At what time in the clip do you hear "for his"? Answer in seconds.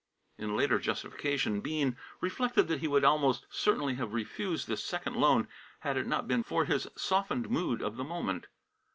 6.41-6.87